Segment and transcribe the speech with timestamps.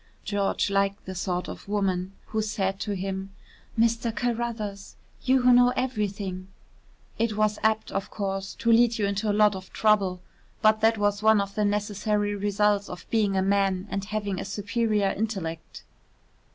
[0.25, 3.35] George liked the sort of woman who said to him:
[3.77, 4.11] "Mr.
[4.11, 6.47] Carruthers, you who know everything"
[7.19, 10.19] It was apt, of course, to lead you into a lot of trouble,
[10.63, 14.43] but that was one of the necessary results of being a man and having a
[14.43, 15.83] superior intellect.